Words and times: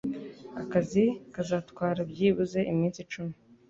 Akazi 0.61 1.05
kazatwara 1.33 1.99
byibuze 2.11 2.59
iminsi 2.71 2.97
icumi. 3.05 3.33